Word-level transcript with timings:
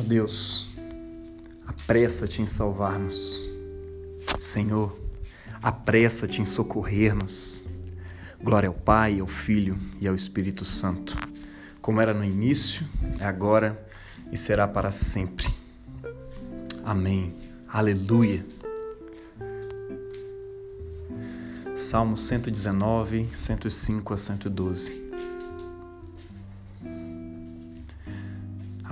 Deus, 0.00 0.68
apressa-te 1.66 2.42
em 2.42 2.46
salvar-nos. 2.46 3.48
Senhor, 4.38 4.96
apressa-te 5.62 6.40
em 6.40 6.44
socorrer-nos. 6.44 7.66
Glória 8.42 8.68
ao 8.68 8.74
Pai, 8.74 9.20
ao 9.20 9.26
Filho 9.26 9.76
e 10.00 10.08
ao 10.08 10.14
Espírito 10.14 10.64
Santo, 10.64 11.16
como 11.80 12.00
era 12.00 12.14
no 12.14 12.24
início, 12.24 12.86
é 13.18 13.24
agora 13.24 13.86
e 14.32 14.36
será 14.36 14.66
para 14.66 14.90
sempre. 14.90 15.46
Amém. 16.84 17.34
Aleluia. 17.68 18.44
Salmo 21.74 22.16
119, 22.16 23.28
105 23.32 24.14
a 24.14 24.16
112. 24.16 25.09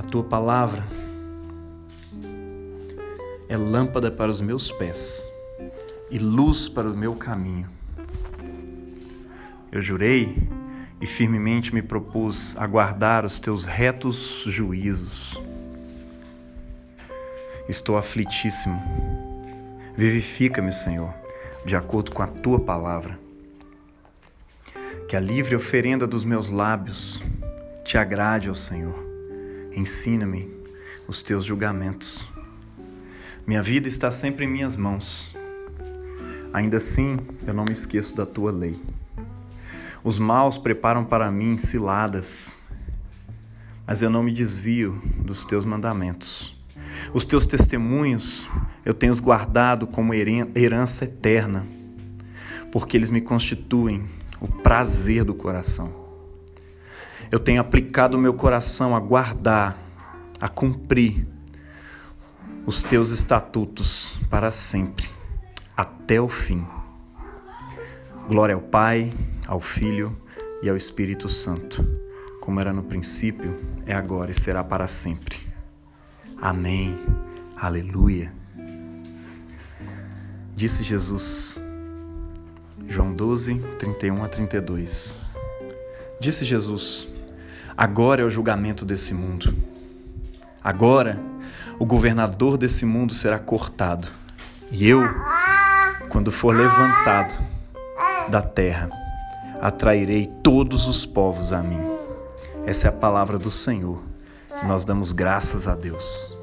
Tua 0.08 0.24
palavra 0.24 0.82
é 3.46 3.56
lâmpada 3.56 4.10
para 4.10 4.30
os 4.30 4.40
meus 4.40 4.72
pés 4.72 5.30
e 6.10 6.18
luz 6.18 6.66
para 6.66 6.88
o 6.88 6.96
meu 6.96 7.14
caminho. 7.14 7.68
Eu 9.70 9.82
jurei 9.82 10.48
e 10.98 11.06
firmemente 11.06 11.74
me 11.74 11.82
propus 11.82 12.56
a 12.56 12.66
guardar 12.66 13.24
os 13.24 13.38
teus 13.38 13.66
retos 13.66 14.44
juízos. 14.46 15.40
Estou 17.68 17.98
aflitíssimo. 17.98 18.80
Vivifica-me, 19.94 20.72
Senhor, 20.72 21.12
de 21.66 21.76
acordo 21.76 22.12
com 22.12 22.22
a 22.22 22.26
tua 22.26 22.58
palavra. 22.58 23.18
Que 25.06 25.16
a 25.16 25.20
livre 25.20 25.54
oferenda 25.54 26.06
dos 26.06 26.24
meus 26.24 26.48
lábios 26.48 27.22
te 27.84 27.98
agrade, 27.98 28.48
ó 28.48 28.54
Senhor. 28.54 29.07
Ensina-me 29.72 30.48
os 31.06 31.22
teus 31.22 31.44
julgamentos. 31.44 32.28
Minha 33.46 33.62
vida 33.62 33.88
está 33.88 34.10
sempre 34.10 34.44
em 34.44 34.48
minhas 34.48 34.76
mãos. 34.76 35.34
Ainda 36.52 36.76
assim, 36.76 37.18
eu 37.46 37.54
não 37.54 37.64
me 37.64 37.72
esqueço 37.72 38.16
da 38.16 38.26
tua 38.26 38.50
lei. 38.50 38.80
Os 40.04 40.18
maus 40.18 40.58
preparam 40.58 41.04
para 41.04 41.30
mim 41.30 41.56
ciladas, 41.56 42.64
mas 43.86 44.02
eu 44.02 44.10
não 44.10 44.22
me 44.22 44.32
desvio 44.32 45.00
dos 45.24 45.44
teus 45.44 45.64
mandamentos. 45.64 46.56
Os 47.12 47.24
teus 47.24 47.46
testemunhos 47.46 48.48
eu 48.84 48.94
tenho 48.94 49.12
os 49.12 49.20
guardado 49.20 49.86
como 49.86 50.14
herança 50.14 51.04
eterna, 51.04 51.66
porque 52.72 52.96
eles 52.96 53.10
me 53.10 53.20
constituem 53.20 54.02
o 54.40 54.48
prazer 54.48 55.24
do 55.24 55.34
coração. 55.34 55.97
Eu 57.30 57.38
tenho 57.38 57.60
aplicado 57.60 58.16
o 58.16 58.20
meu 58.20 58.32
coração 58.32 58.96
a 58.96 59.00
guardar, 59.00 59.76
a 60.40 60.48
cumprir 60.48 61.26
os 62.64 62.82
teus 62.82 63.10
estatutos 63.10 64.18
para 64.30 64.50
sempre, 64.50 65.06
até 65.76 66.18
o 66.18 66.28
fim. 66.28 66.66
Glória 68.26 68.54
ao 68.54 68.62
Pai, 68.62 69.12
ao 69.46 69.60
Filho 69.60 70.16
e 70.62 70.70
ao 70.70 70.76
Espírito 70.76 71.28
Santo, 71.28 71.84
como 72.40 72.60
era 72.60 72.72
no 72.72 72.82
princípio, 72.82 73.54
é 73.84 73.92
agora 73.92 74.30
e 74.30 74.34
será 74.34 74.64
para 74.64 74.86
sempre. 74.86 75.36
Amém. 76.40 76.98
Aleluia. 77.54 78.32
Disse 80.54 80.82
Jesus, 80.82 81.62
João 82.86 83.12
12, 83.12 83.58
31 83.78 84.24
a 84.24 84.28
32. 84.28 85.20
Disse 86.20 86.44
Jesus: 86.44 87.17
Agora 87.78 88.22
é 88.22 88.24
o 88.24 88.30
julgamento 88.30 88.84
desse 88.84 89.14
mundo. 89.14 89.54
Agora 90.60 91.16
o 91.78 91.86
governador 91.86 92.58
desse 92.58 92.84
mundo 92.84 93.14
será 93.14 93.38
cortado. 93.38 94.08
E 94.68 94.88
eu, 94.88 95.00
quando 96.08 96.32
for 96.32 96.52
levantado 96.52 97.38
da 98.32 98.42
terra, 98.42 98.90
atrairei 99.60 100.26
todos 100.42 100.88
os 100.88 101.06
povos 101.06 101.52
a 101.52 101.62
mim. 101.62 101.80
Essa 102.66 102.88
é 102.88 102.90
a 102.90 102.92
palavra 102.92 103.38
do 103.38 103.48
Senhor. 103.48 104.02
Nós 104.64 104.84
damos 104.84 105.12
graças 105.12 105.68
a 105.68 105.76
Deus. 105.76 106.36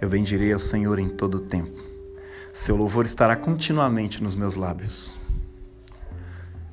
Eu 0.00 0.08
bendirei 0.08 0.52
ao 0.52 0.60
Senhor 0.60 1.00
em 1.00 1.08
todo 1.08 1.34
o 1.38 1.40
tempo. 1.40 1.76
Seu 2.52 2.76
louvor 2.76 3.06
estará 3.06 3.34
continuamente 3.34 4.22
nos 4.22 4.36
meus 4.36 4.54
lábios. 4.54 5.18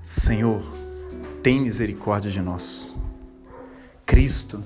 Senhor, 0.07 0.63
tem 1.45 1.61
misericórdia 1.61 2.31
de 2.31 2.41
nós. 2.41 2.97
Cristo, 4.03 4.63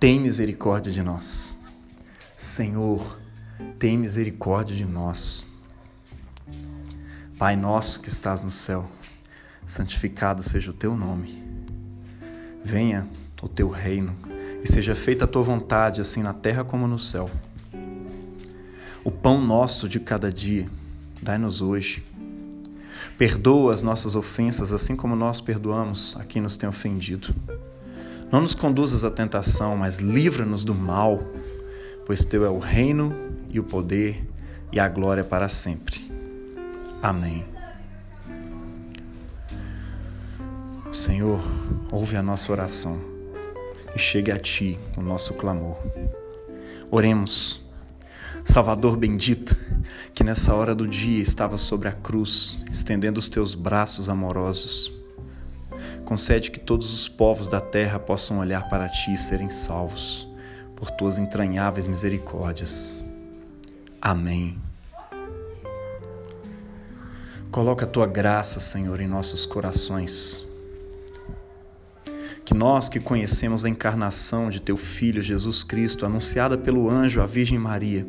tem 0.00 0.18
misericórdia 0.18 0.90
de 0.90 1.02
nós. 1.02 1.58
Senhor, 2.34 3.20
tem 3.78 3.98
misericórdia 3.98 4.74
de 4.74 4.86
nós. 4.86 5.44
Pai 7.36 7.56
nosso 7.56 8.00
que 8.00 8.08
estás 8.08 8.40
no 8.40 8.50
céu, 8.50 8.86
santificado 9.66 10.42
seja 10.42 10.70
o 10.70 10.74
teu 10.74 10.96
nome. 10.96 11.44
Venha 12.64 13.06
o 13.42 13.46
teu 13.46 13.68
reino 13.68 14.16
e 14.62 14.66
seja 14.66 14.94
feita 14.94 15.26
a 15.26 15.28
tua 15.28 15.42
vontade, 15.42 16.00
assim 16.00 16.22
na 16.22 16.32
terra 16.32 16.64
como 16.64 16.88
no 16.88 16.98
céu. 16.98 17.28
O 19.04 19.10
pão 19.10 19.42
nosso 19.44 19.86
de 19.86 20.00
cada 20.00 20.32
dia, 20.32 20.66
dai-nos 21.20 21.60
hoje. 21.60 22.02
Perdoa 23.16 23.72
as 23.72 23.82
nossas 23.82 24.14
ofensas, 24.14 24.72
assim 24.72 24.96
como 24.96 25.14
nós 25.14 25.40
perdoamos 25.40 26.16
a 26.18 26.24
quem 26.24 26.42
nos 26.42 26.56
tem 26.56 26.68
ofendido. 26.68 27.34
Não 28.30 28.40
nos 28.40 28.54
conduzas 28.54 29.04
à 29.04 29.10
tentação, 29.10 29.76
mas 29.76 30.00
livra-nos 30.00 30.64
do 30.64 30.74
mal, 30.74 31.22
pois 32.06 32.24
teu 32.24 32.44
é 32.44 32.50
o 32.50 32.58
reino 32.58 33.14
e 33.48 33.60
o 33.60 33.64
poder 33.64 34.26
e 34.72 34.80
a 34.80 34.88
glória 34.88 35.22
para 35.22 35.48
sempre. 35.48 36.10
Amém. 37.00 37.44
Senhor, 40.90 41.40
ouve 41.90 42.16
a 42.16 42.22
nossa 42.22 42.50
oração 42.52 43.00
e 43.94 43.98
chegue 43.98 44.30
a 44.30 44.38
Ti 44.38 44.78
o 44.96 45.02
nosso 45.02 45.34
clamor. 45.34 45.76
Oremos. 46.90 47.63
Salvador 48.42 48.96
bendito, 48.96 49.54
que 50.14 50.24
nessa 50.24 50.54
hora 50.54 50.74
do 50.74 50.88
dia 50.88 51.22
estava 51.22 51.58
sobre 51.58 51.88
a 51.88 51.92
cruz, 51.92 52.64
estendendo 52.70 53.18
os 53.18 53.28
teus 53.28 53.54
braços 53.54 54.08
amorosos. 54.08 54.92
Concede 56.04 56.50
que 56.50 56.58
todos 56.58 56.92
os 56.92 57.08
povos 57.08 57.48
da 57.48 57.60
terra 57.60 57.98
possam 57.98 58.38
olhar 58.38 58.68
para 58.68 58.88
ti 58.88 59.12
e 59.12 59.16
serem 59.16 59.50
salvos 59.50 60.28
por 60.74 60.90
tuas 60.90 61.18
entranháveis 61.18 61.86
misericórdias. 61.86 63.04
Amém. 64.00 64.58
Coloca 67.50 67.84
a 67.84 67.88
tua 67.88 68.06
graça, 68.06 68.58
Senhor, 68.60 69.00
em 69.00 69.06
nossos 69.06 69.46
corações 69.46 70.44
que 72.44 72.52
nós 72.52 72.88
que 72.88 73.00
conhecemos 73.00 73.64
a 73.64 73.68
encarnação 73.68 74.50
de 74.50 74.60
teu 74.60 74.76
Filho 74.76 75.22
Jesus 75.22 75.64
Cristo, 75.64 76.04
anunciada 76.04 76.58
pelo 76.58 76.90
anjo 76.90 77.22
à 77.22 77.26
Virgem 77.26 77.58
Maria, 77.58 78.06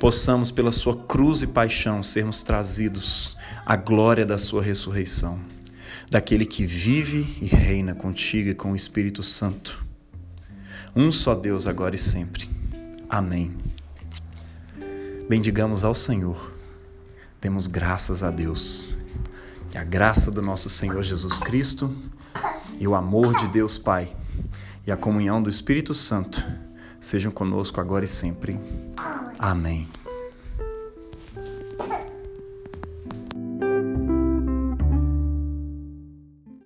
possamos, 0.00 0.50
pela 0.50 0.72
sua 0.72 0.96
cruz 0.96 1.42
e 1.42 1.46
paixão, 1.46 2.02
sermos 2.02 2.42
trazidos 2.42 3.36
à 3.66 3.76
glória 3.76 4.24
da 4.24 4.38
sua 4.38 4.62
ressurreição, 4.62 5.38
daquele 6.10 6.46
que 6.46 6.64
vive 6.64 7.18
e 7.42 7.44
reina 7.44 7.94
contigo 7.94 8.48
e 8.48 8.54
com 8.54 8.72
o 8.72 8.76
Espírito 8.76 9.22
Santo. 9.22 9.86
Um 10.96 11.12
só 11.12 11.34
Deus, 11.34 11.66
agora 11.66 11.94
e 11.94 11.98
sempre. 11.98 12.48
Amém. 13.08 13.54
Bendigamos 15.28 15.84
ao 15.84 15.92
Senhor. 15.92 16.50
Demos 17.38 17.66
graças 17.66 18.22
a 18.22 18.30
Deus. 18.30 18.96
Que 19.70 19.78
a 19.78 19.84
graça 19.84 20.30
do 20.30 20.40
nosso 20.40 20.70
Senhor 20.70 21.02
Jesus 21.02 21.38
Cristo 21.38 21.94
e 22.78 22.88
o 22.88 22.94
amor 22.94 23.36
de 23.36 23.46
Deus 23.48 23.76
Pai 23.76 24.10
e 24.86 24.90
a 24.90 24.96
comunhão 24.96 25.42
do 25.42 25.50
Espírito 25.50 25.94
Santo 25.94 26.42
sejam 26.98 27.30
conosco 27.30 27.80
agora 27.80 28.04
e 28.04 28.08
sempre. 28.08 28.58
Amém. 29.40 29.88